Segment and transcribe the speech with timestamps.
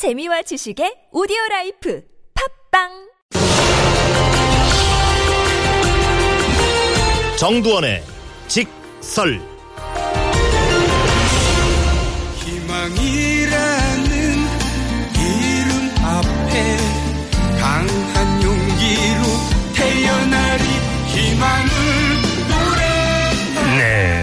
[0.00, 2.88] 재미와 지식의 오디오 life 팟빵!
[7.38, 8.00] 정두언의
[8.48, 9.38] 직설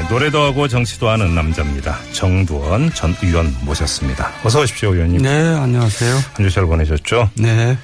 [0.09, 1.99] 노래도 하고 정치도 하는 남자입니다.
[2.13, 4.31] 정두언 전 의원 모셨습니다.
[4.43, 5.21] 어서 오십시오, 의원님.
[5.21, 6.15] 네, 안녕하세요.
[6.33, 7.29] 한 주 잘 보내셨죠?
[7.35, 7.77] 네.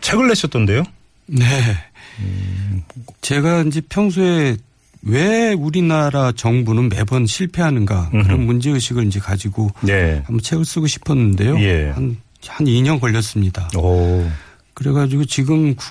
[0.00, 0.84] 책을 내셨던데요?
[1.26, 1.44] 네.
[3.20, 4.56] 제가 이제 평소에
[5.02, 10.22] 왜 우리나라 정부는 매번 실패하는가 그런 문제 의식을 이제 가지고 네.
[10.26, 11.58] 한번 책을 쓰고 싶었는데요.
[11.60, 11.90] 예.
[11.90, 13.68] 한, 한 2년 걸렸습니다.
[13.76, 14.24] 오,
[14.74, 15.84] 그래가지고 지금 국-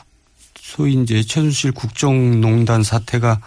[0.55, 3.39] 소위 이제 최순실 국정농단 사태가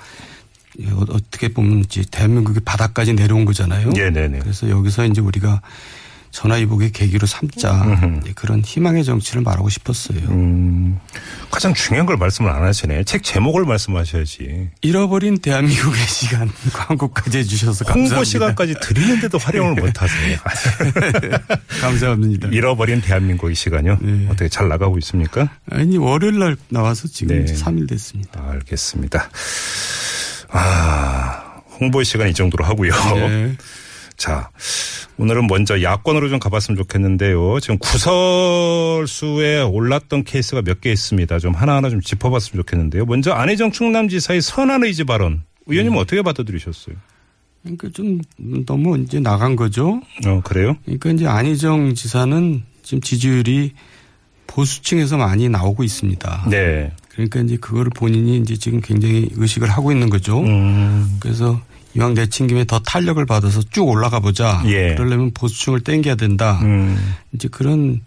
[0.92, 3.90] 어- 어떻게 보면 이제 대한민국의 바닥까지 내려온 거잖아요.
[3.90, 4.38] 네네네.
[4.40, 5.60] 그래서 여기서 이제 우리가
[6.32, 7.98] 전화위복의 계기로 삼자.
[8.22, 10.18] 네, 그런 희망의 정치를 말하고 싶었어요.
[10.28, 10.98] 음,
[11.50, 13.05] 가장 중요한 걸 말씀을 안 하시네.
[13.05, 14.68] 책 제목을 말씀하셔야지.
[14.83, 18.16] 잃어버린 대한민국의 시간 광고까지 해주셔서 감사합니다.
[18.16, 20.36] 홍보 시간까지 드리는데도 활용을 못 하세요.
[21.80, 22.48] 감사합니다.
[22.48, 23.96] 잃어버린 대한민국의 시간요.
[24.02, 24.27] 네.
[24.28, 25.48] 어떻게 잘 나가고 있습니까?
[25.70, 27.50] 아니 월요일 날 나와서 지금 네.
[27.55, 28.44] 3일 됐습니다.
[28.50, 29.30] 알겠습니다.
[30.50, 32.91] 아, 홍보 시간 이 정도로 하고요.
[33.14, 33.56] 네.
[34.16, 34.48] 자,
[35.19, 37.61] 오늘은 먼저 야권으로 좀 가봤으면 좋겠는데요.
[37.61, 41.39] 지금 구설수에 올랐던 케이스가 몇 개 있습니다.
[41.39, 43.05] 좀 하나하나 좀 짚어봤으면 좋겠는데요.
[43.05, 45.42] 먼저 안희정 충남지사의 선한 의지 발언.
[45.67, 46.97] 의원님 은 어떻게 받아들이셨어요?
[47.62, 48.20] 그러니까 좀
[48.64, 50.00] 너무 이제 나간 거죠.
[50.27, 50.77] 어, 그래요?
[50.84, 53.72] 그러니까 이제 안희정 지사는 지금 지지율이
[54.47, 56.47] 보수층에서 많이 나오고 있습니다.
[56.48, 56.92] 네.
[57.17, 60.41] 그러니까 이제 그거를 본인이 이제 지금 굉장히 의식을 하고 있는 거죠.
[60.41, 61.58] 음, 그래서
[61.95, 64.62] 이왕 내친 김에 더 탄력을 받아서 쭉 올라가 보자.
[64.67, 64.95] 예.
[64.95, 66.61] 그러려면 보수층을 땡겨야 된다.
[66.62, 67.14] 음.
[67.33, 68.03] 이제 그런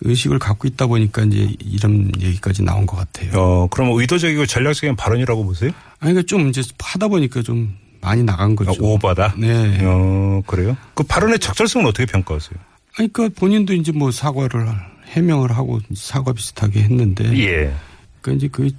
[0.00, 3.38] 의식을 갖고 있다 보니까 이제 이런 얘기까지 나온 것 같아요.
[3.38, 5.70] 어, 그럼 의도적이고 전략적인 발언이라고 보세요?
[6.00, 8.70] 아니, 그러니까 좀 이제 하다 보니까 좀 많이 나간 거죠.
[8.70, 9.34] 아, 오바다?
[9.36, 9.78] 네.
[9.82, 10.74] 어, 그래요?
[10.94, 12.58] 그 발언의 적절성은 어떻게 평가하세요?
[12.96, 14.66] 아니, 그러니까 본인도 이제 뭐 사과를
[15.10, 17.24] 해명을 하고 사과 비슷하게 했는데.
[17.38, 17.72] 예.
[18.22, 18.70] 그러니까 이제 그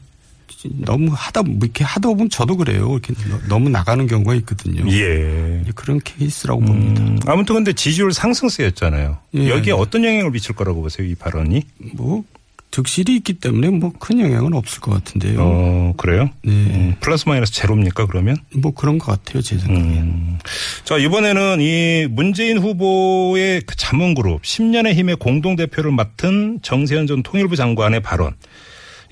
[0.80, 2.92] 너무 하다 뭐 이렇게 하다 보면 저도 그래요.
[2.94, 4.90] 이렇게 너- 너무 나가는 경우가 있거든요.
[4.92, 5.62] 예.
[5.76, 7.02] 그런 케이스라고 봅니다.
[7.04, 9.18] 음, 아무튼 근데 지지율 상승세였잖아요.
[9.36, 9.50] 예.
[9.50, 11.64] 여기에 어떤 영향을 미칠 거라고 보세요, 이 발언이?
[11.96, 12.24] 뭐
[12.72, 15.38] 득실이 있기 때문에 뭐 큰 영향은 없을 것 같은데요.
[15.40, 16.30] 어, 그래요?
[16.44, 16.52] 네.
[16.52, 18.38] 음, 플러스 마이너스 제로입니까, 그러면?
[18.56, 19.80] 뭐 그런 것 같아요, 제 생각에.
[20.00, 20.40] 음.
[20.84, 28.02] 자, 이번에는 이 문재인 후보의 그 자문그룹 10년의 힘의 공동대표를 맡은 정세현 전 통일부 장관의
[28.02, 28.34] 발언.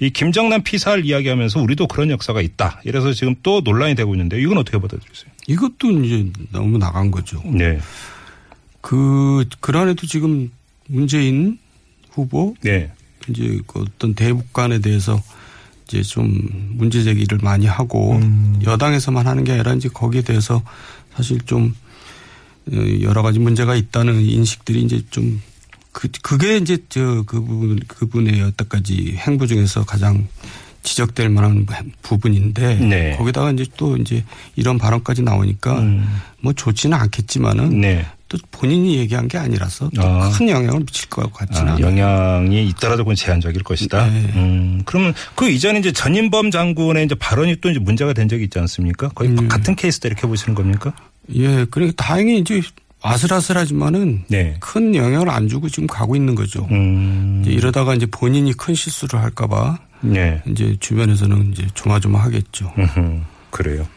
[0.02, 2.82] 이 김정남 피살 이야기하면서 우리도 그런 역사가 있다.
[2.86, 5.32] 이래서 지금 또 논란이 되고 있는데 이건 어떻게 받아들이세요?
[5.48, 7.40] 이것도 이제 너무 나간 거죠.
[7.46, 7.80] 네.
[8.82, 10.50] 그, 그 안에도 지금
[10.88, 11.60] 문재인
[12.10, 12.92] 후보, 네.
[13.30, 15.22] 이제 그 어떤 대북관에 대해서
[15.88, 18.60] 이제 좀 문제 제기를 많이 하고 음.
[18.66, 20.64] 여당에서만 하는 게 아니라 이제 거기에 대해서
[21.14, 21.76] 사실 좀
[22.72, 25.40] 어, 여러 가지 문제가 있다는 인식들이 이제 좀
[25.92, 30.28] 그, 그게 이제 저 그 부분, 그분의 여태까지 행보 중에서 가장
[30.84, 31.68] 지적될 만한
[32.02, 33.16] 부분인데 네.
[33.18, 34.24] 거기다가 이제 또 이제
[34.56, 35.84] 이런 발언까지 나오니까
[36.40, 37.82] 뭐 좋지는 않겠지만은 음.
[37.82, 38.06] 네.
[38.30, 40.30] 또 본인이 얘기한 게 아니라서 또 아.
[40.32, 41.86] 큰 영향을 미칠 것 같지는 아, 않아요.
[41.86, 44.08] 영향이 있더라도 그건 제한적일 것이다.
[44.08, 44.32] 네.
[44.36, 48.58] 음, 그러면 그 이전에 이제 전인범 장군의 이제 발언이 또 이제 문제가 된 적이 있지
[48.58, 49.10] 않습니까?
[49.10, 49.48] 거의 음.
[49.50, 50.94] 같은 케이스다 이렇게 보시는 겁니까?
[51.36, 52.62] 예, 그러니까 다행히 이제
[53.02, 54.56] 아슬아슬하지만은 네.
[54.60, 56.68] 큰 영향을 안 주고 지금 가고 있는 거죠.
[56.72, 60.42] 음, 이제 이러다가 이제 본인이 큰 실수를 할까봐 네.
[60.48, 62.74] 이제 주변에서는 이제 조마조마하겠죠.
[62.78, 63.88] 음흠, 그래요.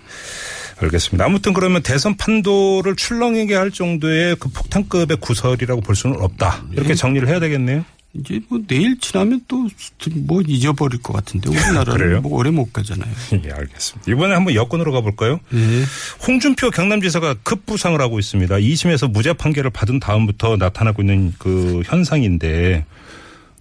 [0.80, 1.24] 알겠습니다.
[1.24, 6.64] 아무튼 그러면 대선 판도를 출렁이게 할 정도의 그 폭탄급의 구설이라고 볼 수는 없다.
[6.72, 6.94] 이렇게 예.
[6.94, 7.84] 정리를 해야 되겠네요.
[8.16, 9.66] 이제 뭐 내일 지나면 또
[10.26, 11.64] 뭐 잊어버릴 것 같은데 그래요?
[11.66, 13.10] 우리나라는 뭐 오래 못 가잖아요.
[13.44, 14.10] 예, 알겠습니다.
[14.12, 15.40] 이번에 한번 여권으로 가볼까요?
[15.50, 15.82] 네.
[16.26, 18.54] 홍준표 경남지사가 급부상을 하고 있습니다.
[18.56, 22.84] 2심에서 무죄 판결을 받은 다음부터 나타나고 있는 그 현상인데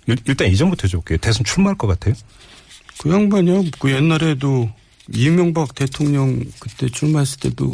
[0.07, 1.17] 일- 일단 이 점부터 해줄게요.
[1.19, 2.13] 대선 출마할 것 같아요?
[2.99, 3.63] 그 양반이요.
[3.79, 4.69] 그 옛날에도
[5.13, 7.71] 이명박 대통령 그때 출마했을 때도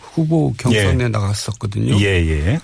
[0.00, 1.08] 후보 경선에 예.
[1.08, 1.98] 나갔었거든요.
[2.00, 2.60] 예, 예.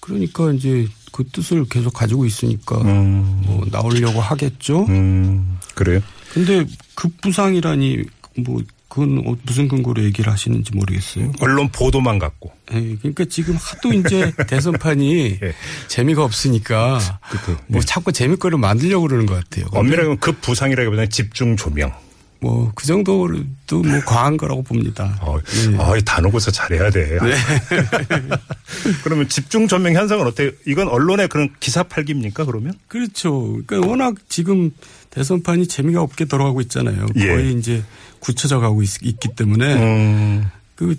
[0.00, 4.86] 그러니까 이제 그 뜻을 계속 가지고 있으니까 음, 뭐 나오려고 하겠죠.
[4.88, 6.00] 음, 그래요?
[6.32, 6.64] 근데
[6.94, 8.04] 급부상이라니
[8.38, 11.32] 뭐 그건 어- 무슨 근거로 얘기를 하시는지 모르겠어요.
[11.40, 12.50] 언론 보도만 갖고.
[12.72, 15.52] 예, 그러니까 지금 하도 이제 대선판이 예.
[15.88, 16.98] 재미가 없으니까
[17.30, 17.84] 그, 그, 뭐 예.
[17.84, 19.66] 자꾸 재미거리를 만들려고 그러는 것 같아요.
[19.72, 21.92] 엄밀하게 보면 급부상이라기보다는 집중 조명.
[22.40, 25.18] 뭐 그 정도도 뭐 과한 거라고 봅니다.
[25.20, 25.76] 어, 네.
[25.78, 27.18] 아, 이 단어고사 잘해야 돼.
[29.02, 30.50] 그러면 집중 전명 현상은 어때요?
[30.66, 32.44] 이건 언론의 그런 기사 팔기입니까?
[32.44, 32.74] 그러면?
[32.86, 33.58] 그렇죠.
[33.66, 34.70] 그러니까 워낙 지금
[35.10, 37.06] 대선판이 재미가 없게 돌아가고 있잖아요.
[37.16, 37.26] 예.
[37.26, 37.82] 거의 이제
[38.20, 40.96] 굳혀져 가고 있, 기 때문에 음, 그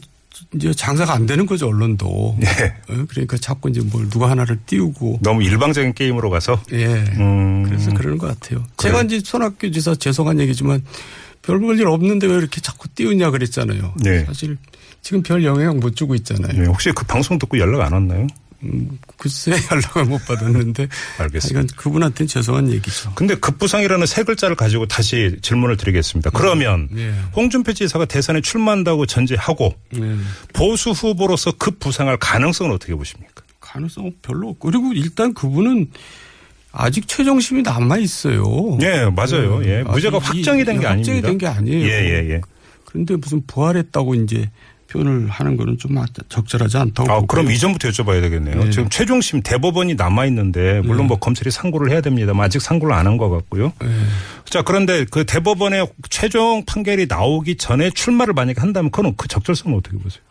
[0.53, 2.37] 이제 장사가 안 되는 거죠 언론도.
[2.41, 2.93] 예.
[2.93, 5.19] 어, 그러니까 자꾸 이제 뭘 누가 하나를 띄우고.
[5.21, 6.61] 너무 일방적인 게임으로 가서.
[6.73, 6.85] 예.
[6.87, 7.63] 음.
[7.63, 8.65] 그래서 그러는 것 같아요.
[8.77, 10.83] 제가 이제 손학규 지사 죄송한 얘기지만
[11.49, 13.95] 별 볼일 없는데 왜 이렇게 자꾸 띄우냐 그랬잖아요.
[14.03, 14.23] 네.
[14.25, 14.55] 사실
[15.01, 16.53] 지금 별 영향 못 주고 있잖아요.
[16.53, 18.27] 네, 혹시 그 방송 듣고 연락 안 왔나요?
[18.61, 20.87] 음, 글쎄 연락을 못 받았는데.
[21.17, 21.61] 알겠습니다.
[21.61, 23.13] 이건 그분한테는 죄송한 얘기죠.
[23.15, 26.29] 근데 급부상이라는 세 글자를 가지고 다시 질문을 드리겠습니다.
[26.29, 27.11] 그러면 네.
[27.35, 30.17] 홍준표 지사가 대선에 출마한다고 전제하고 네.
[30.53, 33.41] 보수 후보로서 급부상할 가능성은 어떻게 보십니까?
[33.59, 35.89] 가능성 별로 없고 그리고 일단 그분은
[36.71, 38.77] 아직 최종심이 남아 있어요.
[38.81, 39.61] 예, 맞아요.
[39.65, 39.83] 예.
[39.83, 40.89] 무죄가 아직 확정이 된게 어.
[40.89, 41.11] 이- 아닙니다.
[41.13, 41.85] 확정이 된 게 아니에요.
[41.87, 42.41] 예, 예, 예.
[42.85, 44.49] 그런데 무슨 부활했다고 이제
[44.91, 45.95] 표현을 하는 거는 좀
[46.29, 47.11] 적절하지 않다고.
[47.11, 47.21] 아.
[47.27, 48.63] 그럼 이전부터 여쭤봐야 되겠네요.
[48.63, 48.69] 네.
[48.71, 53.17] 지금 최종심 대법원이 남아 있는데 물론 뭐 검찰이 상고를 해야 됩니다만 아직 상고를 안 한
[53.17, 53.71] 것 같고요.
[53.81, 53.87] 네.
[54.45, 59.95] 자, 그런데 그 대법원의 최종 판결이 나오기 전에 출마를 만약에 한다면 그건 그 적절성은 어떻게
[59.99, 60.21] 보세요?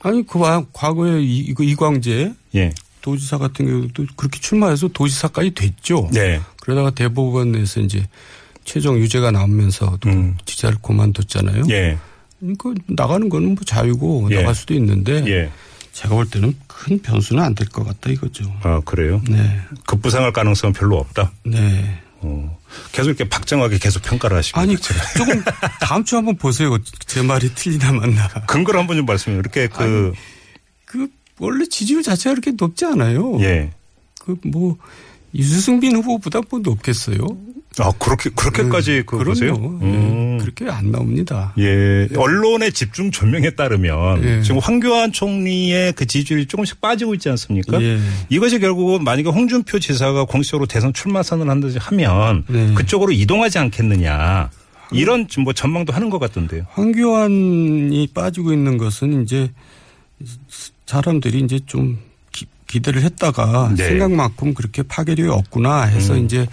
[0.00, 2.72] 아니 그 와- 과거에 이, 이거 이광재 예.
[3.00, 6.08] 도지사 같은 경우도 그렇게 출마해서 도지사까지 됐죠.
[6.12, 6.40] 네.
[6.60, 8.06] 그러다가 대법원에서 이제
[8.64, 10.36] 최종 유죄가 나오면서 또 음.
[10.44, 11.64] 지사를 그만뒀잖아요.
[11.70, 11.98] 예.
[12.38, 14.36] 그러니까 나가는 거는 뭐 자유고 예.
[14.36, 15.50] 나갈 수도 있는데 예.
[15.92, 18.44] 제가 볼 때는 큰 변수는 안 될 것 같다 이거죠.
[18.62, 19.20] 아, 그래요?
[19.28, 19.60] 네.
[19.86, 21.32] 급부상할 가능성은 별로 없다.
[21.44, 22.00] 네.
[22.20, 22.58] 어.
[22.92, 24.60] 계속 이렇게 박정하게 계속 평가를 하시고.
[24.60, 24.76] 아니
[25.16, 25.42] 조금
[25.80, 26.76] 다음 주 한번 보세요.
[27.06, 28.28] 제 말이 틀리나 맞나.
[28.46, 29.36] 근거를 한번 좀 말씀해.
[29.38, 30.12] 이렇게 그,
[30.84, 33.38] 그 원래 지지율 자체가 그렇게 높지 않아요.
[33.40, 33.70] 예.
[34.20, 34.76] 그뭐
[35.34, 37.18] 유승빈 후보보다 뭐 높겠어요.
[37.80, 39.56] 아, 그렇게, 그렇게까지 네, 그 보세요?
[39.56, 39.78] 그럼요.
[39.82, 40.38] 음.
[40.38, 41.52] 네, 그렇게 안 나옵니다.
[41.58, 42.08] 예.
[42.16, 44.42] 언론의 집중 조명에 따르면 예.
[44.42, 47.80] 지금 황교안 총리의 그 지지율이 조금씩 빠지고 있지 않습니까?
[47.80, 47.98] 예.
[48.30, 52.74] 이것이 결국은 만약에 홍준표 지사가 공식적으로 대선 출마 선언을 한다지 하면 네.
[52.74, 54.50] 그쪽으로 이동하지 않겠느냐.
[54.90, 56.64] 이런 뭐 전망도 하는 것 같던데요.
[56.70, 59.50] 황교안이 빠지고 있는 것은 이제
[60.86, 61.98] 사람들이 이제 좀
[62.32, 63.86] 기, 기대를 했다가 네.
[63.88, 66.24] 생각만큼 그렇게 파괴력이 없구나 해서 음.
[66.24, 66.46] 이제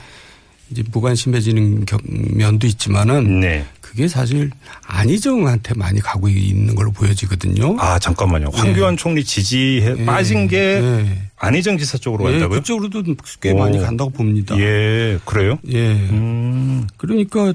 [0.71, 3.65] 이제 무관심해지는 겨- 면도 있지만은 네.
[3.81, 4.49] 그게 사실
[4.87, 7.77] 안희정한테 많이 가고 있는 걸로 보여지거든요.
[7.79, 8.49] 아, 잠깐만요.
[8.51, 10.05] 황교안 총리 지지에 예.
[10.05, 11.21] 빠진 게 예.
[11.37, 12.59] 안희정 지사 쪽으로 예, 간다고요?
[12.59, 13.03] 그쪽으로도
[13.39, 13.57] 꽤 오.
[13.57, 14.57] 많이 간다고 봅니다.
[14.57, 15.59] 예, 그래요?
[15.69, 15.91] 예.
[16.09, 16.87] 음.
[16.97, 17.53] 그러니까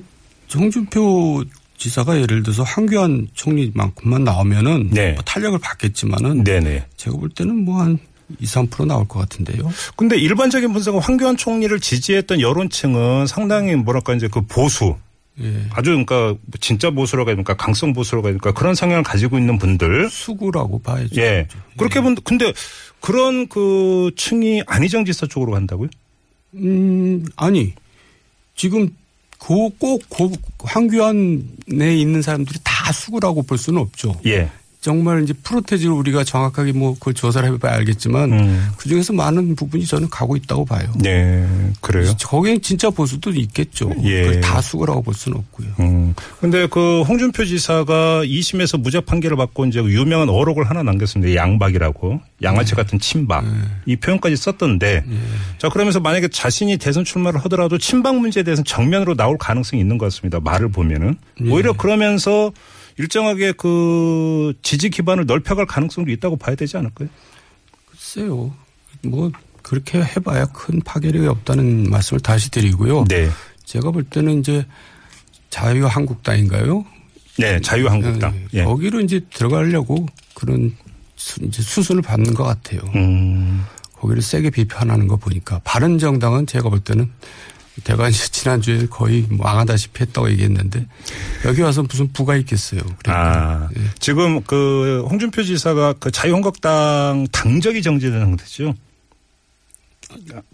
[0.55, 1.45] 홍준표
[1.81, 5.13] 지사가 예를 들어서 황교안 총리만큼만 나오면은 네.
[5.13, 6.85] 뭐 탄력을 받겠지만은 네네.
[6.97, 7.99] 제가 볼 때는 뭐한
[8.39, 9.73] 2, 3% 나올 것 같은데요.
[9.97, 14.95] 근데 일반적인 분석은 황교안 총리를 지지했던 여론층은 상당히 뭐랄까 이제 그 보수
[15.41, 15.67] 예.
[15.71, 20.11] 아주 그러니까 진짜 보수라고 해야 됩니까 강성 보수라고 해야 됩니까 그런 성향을 가지고 있는 분들
[20.11, 21.21] 수구라고 봐야죠.
[21.21, 21.49] 예
[21.79, 22.53] 그렇게 본 근데
[23.01, 25.89] 그런 그 층이 안희정 지사 쪽으로 간다고요?
[26.55, 27.73] 음, 아니.
[28.55, 28.91] 지금
[29.41, 30.03] 그꼭
[30.59, 34.15] 황교안에 있는 사람들이 다 수구라고 볼 수는 없죠.
[34.27, 34.51] 예.
[34.81, 38.69] 정말 이제 프로테지를 우리가 정확하게 뭐 그걸 조사를 해봐야 알겠지만 음.
[38.79, 40.91] 그 중에서 많은 부분이 저는 가고 있다고 봐요.
[40.97, 41.47] 네
[41.83, 42.15] 그래요.
[42.25, 43.91] 거기엔 진짜 보수도 있겠죠.
[44.05, 44.23] 예.
[44.23, 45.69] 그걸 다 수구라고 볼 수는 없고요.
[45.81, 46.15] 음.
[46.41, 51.35] 근데 그 홍준표 지사가 2심에서 무죄 판결을 받고 이제 유명한 어록을 하나 남겼습니다.
[51.35, 52.21] 양박이라고.
[52.43, 53.45] 양아치 같은 친박.
[53.85, 55.05] 이 표현까지 썼던데.
[55.59, 59.99] 자, 그러면서 만약에 자신이 대선 출마를 하더라도 친박 문제에 대해서 는 정면으로 나올 가능성이 있는
[59.99, 60.41] 것 같습니다.
[60.41, 61.17] 말을 보면은.
[61.49, 62.51] 오히려 그러면서
[62.99, 67.09] 일정하게 그 지지 기반을 넓혀갈 가능성도 있다고 봐야 되지 않을까요?
[67.87, 68.55] 글쎄요.
[69.03, 69.31] 뭐
[69.63, 73.05] 그렇게 해봐야 큰 파괴력이 없다는 말씀을 다시 드리고요.
[73.05, 73.31] 네.
[73.65, 74.67] 제가 볼 때는 이제
[75.51, 76.85] 자유한국당인가요?
[77.39, 78.35] 네, 자유한국당.
[78.55, 78.65] 예, 예.
[78.65, 80.77] 거기로 이제 들어가려고 그런
[81.17, 82.81] 수, 이제 수순을 받는 것 같아요.
[82.95, 83.65] 음.
[83.95, 87.11] 거기를 세게 비판하는 거 보니까 바른 정당은 제가 볼 때는
[87.85, 90.87] 대가 이제 지난주에 거의 뭐 망하다시피 했다고 얘기했는데
[91.45, 92.81] 여기 와서 무슨 부가 있겠어요.
[92.99, 93.15] 그러니까.
[93.15, 98.75] 아, 지금 그 홍준표 지사가 그 자유한국당 당적이 정지된 상태죠.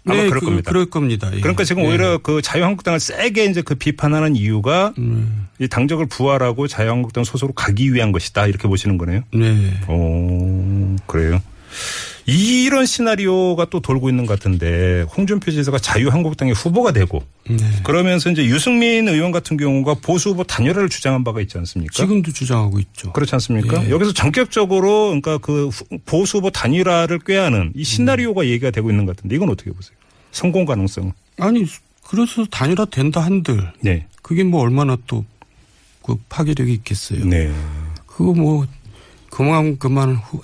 [0.05, 0.71] 아마 네, 그럴 그, 겁니다.
[0.71, 1.31] 그럴 겁니다.
[1.33, 1.39] 예.
[1.39, 1.87] 그러니까 지금 예.
[1.87, 7.93] 오히려 그 자유한국당을 세게 이제 그 비판하는 이유가 음, 이 당적을 부활하고 자유한국당 소속으로 가기
[7.93, 9.23] 위한 것이다 이렇게 보시는 거네요.
[9.33, 9.73] 네.
[9.87, 11.41] 오, 그래요.
[12.29, 17.55] 이런 시나리오가 또 돌고 있는 것 같은데 홍준표 지사가 자유한국당의 후보가 되고 네.
[17.83, 21.93] 그러면서 이제 유승민 의원 같은 경우가 보수 후보 단일화를 주장한 바가 있지 않습니까?
[21.93, 23.13] 지금도 주장하고 있죠.
[23.13, 23.85] 그렇지 않습니까?
[23.85, 23.89] 예.
[23.89, 29.15] 여기서 전격적으로 그러니까 그 후- 보수 후보 단일화를 꾀하는 이 시나리오가 얘기가 되고 있는 것
[29.15, 29.95] 같은데 이건 어떻게 보세요?
[30.31, 31.13] 성공 가능성.
[31.39, 31.65] 아니
[32.05, 34.05] 그래서 단일화 된다 한들 네.
[34.21, 35.23] 그게 뭐 얼마나 또
[36.03, 37.25] 그 파괴력이 있겠어요.
[37.25, 37.51] 네.
[38.05, 38.65] 그거 뭐
[39.29, 40.39] 그만 그만 후,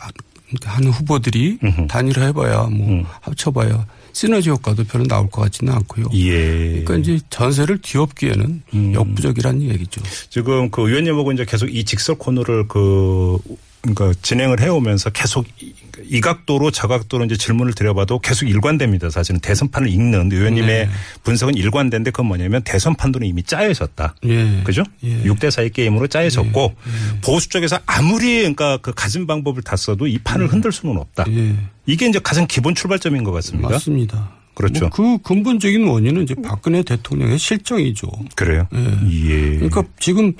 [0.63, 1.87] 한 후보들이 음흠.
[1.87, 3.05] 단일화해봐야 뭐 음.
[3.21, 6.05] 합쳐봐야 시너지 효과도 별로 나올 것 같지는 않고요.
[6.13, 6.83] 예.
[6.83, 8.93] 그러니까 이제 전세를 뒤엎기에는 음.
[8.93, 10.01] 역부족이라는 얘기죠.
[10.29, 13.39] 지금 그 의원님하고 이제 계속 이 직설 코너를 그
[13.83, 15.73] 그러니까 진행을 해오면서 계속 이-
[16.09, 19.09] 이 각도로 저 각도로 이제 질문을 드려봐도 계속 일관됩니다.
[19.09, 20.89] 사실은 대선판을 읽는 의원님의 네.
[21.23, 24.15] 분석은 일관된데 그건 뭐냐면 대선 판도는 이미 짜여졌다.
[24.25, 24.61] 예.
[24.63, 24.83] 그죠?
[25.03, 25.23] 예.
[25.25, 26.73] 육 6대 4의 게임으로 짜여졌고
[27.23, 31.25] 보수 쪽에서 아무리 그러니까 그 가진 방법을 다 써도 이 판을 흔들 수는 없다.
[31.29, 31.53] 예.
[31.85, 33.69] 이게 이제 가장 기본 출발점인 것 같습니다.
[33.69, 34.31] 맞습니다.
[34.55, 34.87] 그렇죠.
[34.87, 38.07] 뭐 그 근본적인 원인은 이제 박근혜 대통령의 실정이죠.
[38.35, 38.67] 그래요?
[38.73, 39.55] 예.
[39.57, 40.33] 그러니까 지금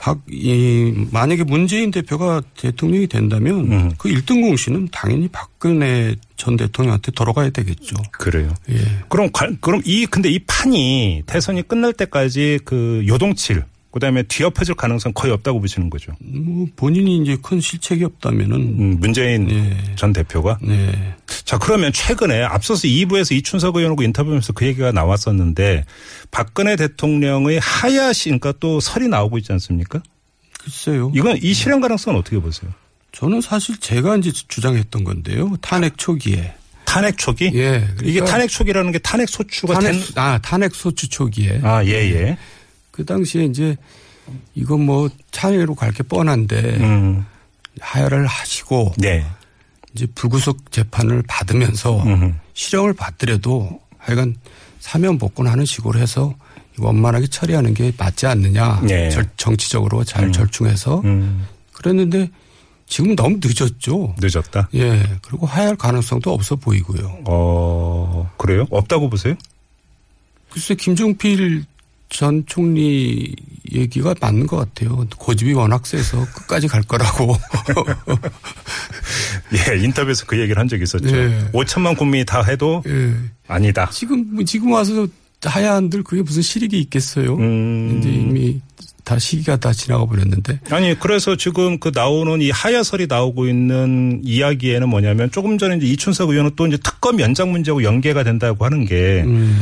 [0.00, 3.90] 박, 이, 만약에 문재인 대표가 대통령이 된다면 음.
[3.98, 7.96] 그 1등 공신은 당연히 박근혜 전 대통령한테 돌아가야 되겠죠.
[8.10, 8.50] 그래요.
[8.70, 8.76] 예.
[9.10, 15.12] 그럼 관- 그럼 이 근데 이 판이 대선이 끝날 때까지 그 요동칠 그다음에 뒤엎어질 가능성
[15.14, 16.12] 거의 없다고 보시는 거죠.
[16.20, 19.76] 뭐 본인이 이제 큰 실책이 없다면은 음, 문재인 예.
[19.96, 21.14] 전 대표가 네.
[21.44, 25.84] 자 그러면 최근에 앞서서 2부에서 이춘석 의원하고 인터뷰하면서 그 얘기가 나왔었는데
[26.30, 30.00] 박근혜 대통령의 하야시 그러니까 또 설이 나오고 있지 않습니까?
[30.60, 31.10] 글쎄요.
[31.14, 32.70] 이건 이 실현 가능성은 어떻게 보세요?
[33.12, 35.56] 저는 사실 제가 이제 주장했던 건데요.
[35.60, 36.54] 탄핵 초기에.
[36.84, 37.50] 탄핵 초기?
[37.54, 37.86] 예.
[38.02, 41.60] 이게 그러니까 탄핵 초기라는 게 탄핵 소추가 탄핵, 된 아, 탄핵 소추 초기에.
[41.62, 42.38] 아, 예, 예.
[43.00, 43.76] 그 당시에 이제
[44.54, 47.24] 이건 뭐 탄핵으로 갈 게 뻔한데 음.
[47.80, 49.24] 하야를 하시고 네.
[49.94, 52.34] 이제 불구속 재판을 받으면서 음흠.
[52.52, 54.36] 실형을 받더라도 하여간
[54.80, 56.34] 사면 복권하는 식으로 해서
[56.78, 58.80] 원만하게 처리하는 게 맞지 않느냐.
[58.82, 59.08] 네.
[59.08, 61.46] 절- 정치적으로 잘 절충해서 음.
[61.72, 62.28] 그랬는데
[62.86, 64.14] 지금 너무 늦었죠.
[64.18, 64.68] 늦었다.
[64.74, 65.02] 예.
[65.22, 67.22] 그리고 하야할 가능성도 없어 보이고요.
[67.26, 68.66] 어, 그래요?
[68.70, 69.34] 없다고 보세요?
[70.50, 71.64] 글쎄 김종필
[72.10, 73.34] 전 총리
[73.72, 75.06] 얘기가 맞는 것 같아요.
[75.16, 77.36] 고집이 워낙 세서 끝까지 갈 거라고.
[79.54, 81.16] 예, 인터뷰에서 그 얘기를 한 적이 있었죠.
[81.16, 81.50] 예.
[81.52, 83.14] 5천만 국민이 다 해도 예.
[83.46, 83.88] 아니다.
[83.90, 85.06] 지금 지금 와서
[85.42, 87.36] 하야한들 그게 무슨 실익이 있겠어요?
[87.36, 87.98] 음.
[87.98, 88.60] 이제 이미
[89.04, 90.60] 다 시기가 다 지나가 버렸는데.
[90.70, 96.30] 아니, 그래서 지금 그 나오는 이 하야설이 나오고 있는 이야기에는 뭐냐면 조금 전에 이제 이춘석
[96.30, 99.58] 의원은 또 이제 특검 연장 문제하고 연계가 된다고 하는 게 음.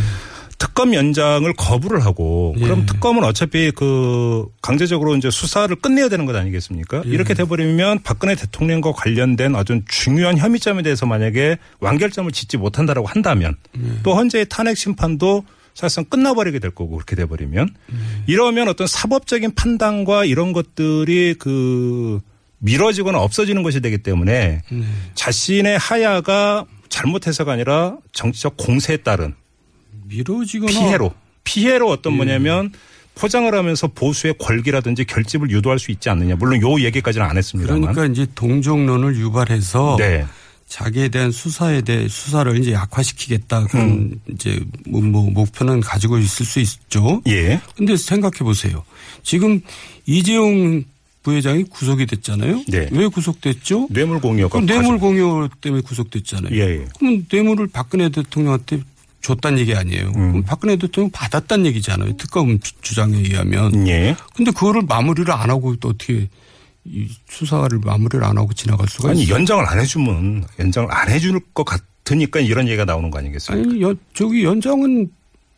[0.58, 2.86] 특검 연장을 거부를 하고 그럼 예.
[2.86, 7.02] 특검은 어차피 그 강제적으로 이제 수사를 끝내야 되는 것 아니겠습니까?
[7.06, 7.10] 예.
[7.10, 14.02] 이렇게 돼버리면 박근혜 대통령과 관련된 아주 중요한 혐의점에 대해서 만약에 완결점을 짓지 못한다라고 한다면 예.
[14.02, 17.96] 또 현재의 탄핵 심판도 사실상 끝나버리게 될 거고 그렇게 돼버리면 예.
[18.26, 22.20] 이러면 어떤 사법적인 판단과 이런 것들이 그
[22.58, 24.84] 미뤄지거나 없어지는 것이 되기 때문에 네.
[25.14, 29.34] 자신의 하야가 잘못해서가 아니라 정치적 공세에 따른
[30.08, 31.12] 미뤄지거나 피해로
[31.44, 32.72] 피해로 어떤 뭐냐면
[33.14, 36.36] 포장을 하면서 보수의 권기라든지 결집을 유도할 수 있지 않느냐.
[36.36, 37.80] 물론 요 얘기까지는 안 했습니다만.
[37.80, 40.24] 그러니까 이제 동정론을 유발해서 네.
[40.68, 44.20] 자기에 대한 수사에 대해 수사를 이제 약화시키겠다 그런 음.
[44.32, 47.22] 이제 뭐, 뭐 목표는 가지고 있을 수 있죠.
[47.26, 47.60] 예.
[47.76, 48.84] 근데 생각해 보세요.
[49.22, 49.60] 지금
[50.06, 50.84] 이재용
[51.22, 52.64] 부회장이 구속이 됐잖아요.
[52.68, 52.88] 네.
[52.92, 53.88] 왜 구속됐죠?
[53.90, 56.54] 뇌물 공여가 그 뇌물 공여 때문에 구속됐잖아요.
[56.54, 56.86] 예, 예.
[56.98, 58.82] 그럼 뇌물을 박근혜 대통령한테
[59.22, 60.12] 줬단 얘기 아니에요.
[60.16, 60.42] 음.
[60.44, 62.16] 박근혜 대통령 받았단 얘기잖아요.
[62.16, 63.86] 특검 주- 주장에 의하면.
[63.88, 64.16] 예.
[64.34, 66.28] 근데 그거를 마무리를 안 하고 또 어떻게
[66.84, 69.34] 이 수사를 마무리를 안 하고 지나갈 수가 아니 있어요?
[69.36, 73.68] 연장을 안 해주면 연장을 안 해줄 것 같으니까 이런 얘기가 나오는 거 아니겠습니까?
[73.70, 75.10] 아니, 연- 저기 연장은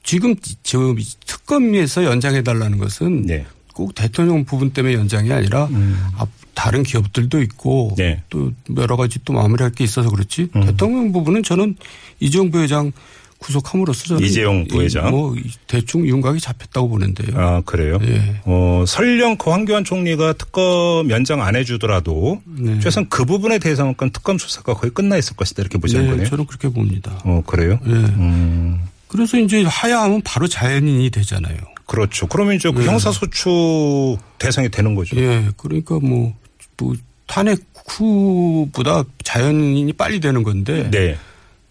[0.02, 0.94] 지금 저
[1.26, 3.44] 특검에서 연장해 달라는 것은 네.
[3.74, 5.68] 꼭 대통령 부분 때문에 연장이 아니라
[6.16, 8.22] 앞- 다른 기업들도 있고 네.
[8.28, 10.66] 또 여러 가지 또 마무리할 게 있어서 그렇지 음.
[10.66, 11.76] 대통령 부분은 저는
[12.18, 12.92] 이재용 부회장
[13.40, 15.10] 구속함으로써 저는 이재용 부회장.
[15.10, 15.34] 뭐
[15.66, 17.36] 대충 윤곽이 잡혔다고 보는데요.
[17.38, 17.98] 아 그래요.
[18.02, 18.40] 예.
[18.44, 22.78] 어 설령 그 황교안 총리가 특검 연장 안 해주더라도 네.
[22.80, 26.26] 최소한 그 부분에 대해서는 특검 수사가 거의 끝나 있을 것이다 이렇게 보시는 네, 거네요.
[26.26, 27.18] 저는 그렇게 봅니다.
[27.24, 27.78] 어 그래요.
[27.86, 27.90] 예.
[27.90, 28.82] 음.
[29.08, 31.56] 그래서 이제 하야하면 바로 자연인이 되잖아요.
[31.86, 32.28] 그렇죠.
[32.28, 32.86] 그러면 이제 그 네.
[32.86, 35.16] 형사소추 대상이 되는 거죠.
[35.16, 36.32] 예, 그러니까 뭐,
[36.78, 36.94] 뭐
[37.26, 41.18] 탄핵 후보다 자연인이 빨리 되는 건데 네.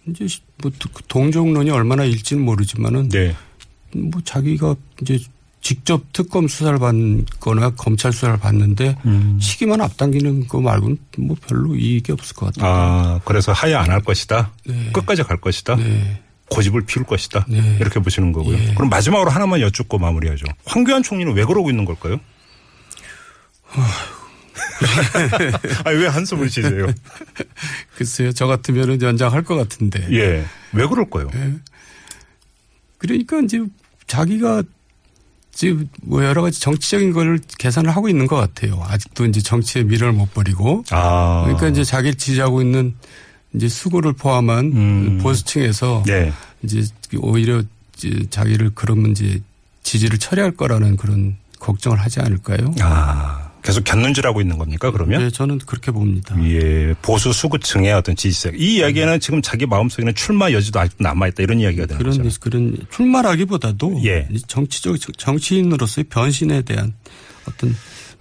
[0.08, 0.28] 이제
[0.62, 0.72] 뭐
[1.08, 3.36] 동정론이 얼마나 일지는 모르지만은 네.
[3.94, 5.20] 뭐 자기가 이제
[5.62, 9.38] 직접 특검 수사를 받거나 검찰 수사를 받는데 음.
[9.42, 12.72] 시기만 앞당기는 거 말고는 뭐 별로 이익이 없을 것 같아요.
[12.72, 14.52] 아, 그래서 하야 안 할 것이다.
[14.66, 14.90] 네.
[14.94, 15.76] 끝까지 갈 것이다.
[15.76, 16.22] 네.
[16.50, 17.46] 고집을 피울 것이다.
[17.50, 17.78] 네.
[17.80, 18.58] 이렇게 보시는 거고요.
[18.58, 18.74] 예.
[18.74, 20.46] 그럼 마지막으로 하나만 여쭙고 마무리하죠.
[20.66, 22.20] 황교안 총리는 왜 그러고 있는 걸까요?
[25.86, 26.88] 아, 왜 한숨을 쉬세요?
[27.96, 30.08] 글쎄요, 저 같으면은 연장할 것 같은데.
[30.12, 30.46] 예.
[30.74, 31.30] 왜 그럴까요?
[32.98, 33.64] 그러니까 이제
[34.08, 34.64] 자기가
[35.52, 38.82] 지금 뭐 여러 가지 정치적인 걸 계산을 하고 있는 것 같아요.
[38.88, 40.84] 아직도 이제 정치의 미래를 못 버리고.
[40.92, 41.42] 아.
[41.44, 42.96] 그러니까 이제 자기를 지지하고 있는
[43.54, 45.20] 이제 수구를 포함한 음.
[45.22, 46.32] 보수층에서 네.
[46.64, 46.84] 이제
[47.18, 47.64] 오히려
[47.98, 49.42] 이제 자기를 그러면 이제
[49.84, 52.74] 지지를 처리할 거라는 그런 걱정을 하지 않을까요?
[52.80, 53.49] 아.
[53.62, 55.22] 계속 견눈질하고 있는 겁니까 그러면?
[55.22, 56.36] 네, 저는 그렇게 봅니다.
[56.44, 58.54] 예, 보수 수구층의 어떤 지지세.
[58.56, 62.40] 이 이야기는 지금 자기 마음속에는 출마 여지도 아직도 남아있다 이런 이야기가 되는 그런 거죠.
[62.40, 64.28] 그런 출마라기보다도 예.
[64.32, 66.94] 이 정치적 정치인으로서의 변신에 대한
[67.48, 67.76] 어떤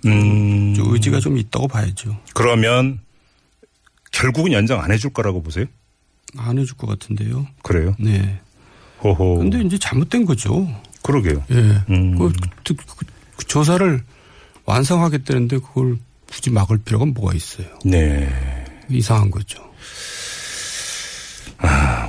[0.06, 0.74] 음.
[0.74, 2.18] 좀 의지가 좀 있다고 봐야죠.
[2.34, 2.98] 그러면
[4.10, 5.66] 결국은 연장 안 해줄 거라고 보세요?
[6.36, 7.46] 안 해줄 것 같은데요.
[7.62, 7.94] 그래요?
[7.98, 8.40] 네.
[9.02, 9.38] 호호.
[9.38, 10.68] 근데 이제 잘못된 거죠.
[11.02, 11.44] 그러게요.
[11.52, 11.54] 예.
[11.90, 12.18] 음.
[12.18, 12.32] 그,
[12.64, 14.02] 그, 그, 그 조사를
[14.68, 15.96] 완성하겠다는데 그걸
[16.30, 17.66] 굳이 막을 필요가 뭐가 있어요.
[17.84, 18.28] 네.
[18.90, 19.66] 이상한 거죠.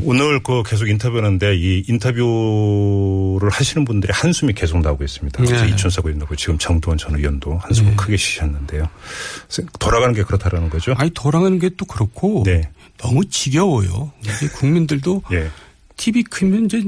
[0.01, 5.44] 오늘 그 계속 인터뷰하는데 이 인터뷰를 하시는 분들이 한숨이 계속 나오고 있습니다.
[5.44, 5.72] 그래서 네.
[5.72, 8.88] 이춘석 의원도 지금 정두원 전 의원도 한숨을 크게 쉬셨는데요.
[9.80, 10.94] 돌아가는 게 그렇다라는 거죠.
[10.98, 12.70] 아니 돌아가는 게 또 그렇고 네.
[12.98, 14.12] 너무 지겨워요.
[14.22, 15.50] 이제 국민들도 예.
[15.98, 16.82] TV 크면 이제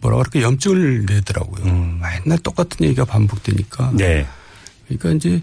[0.00, 1.64] 뭐라 그럴까 염증을 내더라고요.
[2.24, 3.90] 맨날 똑같은 얘기가 반복되니까.
[3.90, 3.96] 음.
[3.96, 4.26] 네.
[4.96, 5.42] 그러니까 이제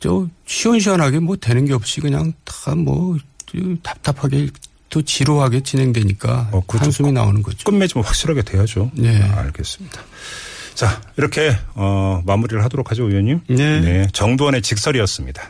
[0.00, 3.16] 저 시원시원하게 뭐 되는 게 없이 그냥 다 뭐
[3.82, 4.48] 답답하게
[4.90, 6.84] 또 지루하게 진행되니까 어, 그렇죠.
[6.84, 7.64] 한숨이 나오는 거죠.
[7.64, 8.90] 끝맺이 좀 확실하게 돼야죠.
[8.94, 9.22] 네.
[9.22, 10.00] 아, 알겠습니다.
[10.74, 13.40] 자, 이렇게 어, 마무리를 하도록 하죠, 의원님.
[13.48, 14.06] 네.
[14.12, 15.42] 정두원의 직설이었습니다.